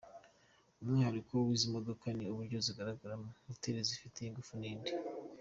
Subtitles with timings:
[0.81, 4.91] Umwihariko w’izi modoka ni uburyo zigaragaramo, ’moteur’ zifite ingufu n’indi.